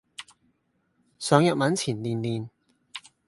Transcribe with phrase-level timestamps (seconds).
[1.19, 2.49] 上日文前練練